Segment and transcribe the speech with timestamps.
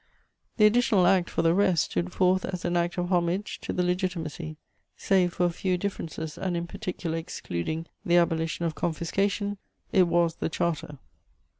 [0.57, 3.83] The "Additional Act," for the rest, stood forth as an act of homage to the
[3.83, 4.57] Legitimacy;
[4.97, 9.59] save for a few differences, and, in particular, excluding "the abolition of confiscation,"
[9.91, 10.97] it was the Charter.